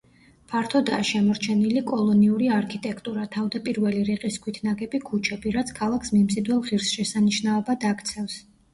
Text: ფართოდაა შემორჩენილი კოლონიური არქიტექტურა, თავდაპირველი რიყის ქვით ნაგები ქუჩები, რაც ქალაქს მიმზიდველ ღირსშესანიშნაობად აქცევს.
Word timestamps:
ფართოდაა 0.51 1.03
შემორჩენილი 1.09 1.83
კოლონიური 1.91 2.49
არქიტექტურა, 2.57 3.27
თავდაპირველი 3.37 4.03
რიყის 4.09 4.41
ქვით 4.49 4.61
ნაგები 4.71 5.05
ქუჩები, 5.13 5.55
რაც 5.61 5.73
ქალაქს 5.81 6.19
მიმზიდველ 6.19 6.69
ღირსშესანიშნაობად 6.69 7.91
აქცევს. 7.97 8.45